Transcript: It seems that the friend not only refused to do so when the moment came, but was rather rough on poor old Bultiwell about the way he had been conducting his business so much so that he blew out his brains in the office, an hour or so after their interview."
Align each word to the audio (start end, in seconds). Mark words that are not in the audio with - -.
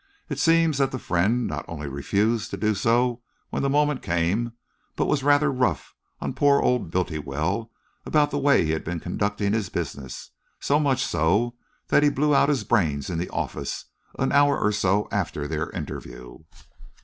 It 0.29 0.39
seems 0.39 0.79
that 0.79 0.91
the 0.91 0.97
friend 0.97 1.45
not 1.45 1.63
only 1.67 1.87
refused 1.87 2.49
to 2.49 2.57
do 2.57 2.73
so 2.73 3.21
when 3.51 3.61
the 3.61 3.69
moment 3.69 4.01
came, 4.01 4.53
but 4.95 5.05
was 5.05 5.21
rather 5.21 5.51
rough 5.51 5.93
on 6.19 6.33
poor 6.33 6.59
old 6.59 6.89
Bultiwell 6.89 7.69
about 8.03 8.31
the 8.31 8.39
way 8.39 8.65
he 8.65 8.71
had 8.71 8.83
been 8.83 8.99
conducting 8.99 9.53
his 9.53 9.69
business 9.69 10.31
so 10.59 10.79
much 10.79 11.05
so 11.05 11.53
that 11.89 12.01
he 12.01 12.09
blew 12.09 12.33
out 12.33 12.49
his 12.49 12.63
brains 12.63 13.11
in 13.11 13.19
the 13.19 13.29
office, 13.29 13.85
an 14.17 14.31
hour 14.31 14.57
or 14.57 14.71
so 14.71 15.07
after 15.11 15.47
their 15.47 15.69
interview." 15.69 16.39